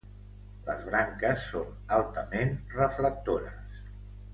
[0.69, 1.69] Les branques són
[2.01, 3.89] altament reflectores.